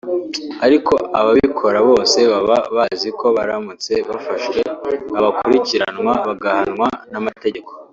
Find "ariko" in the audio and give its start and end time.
0.65-0.93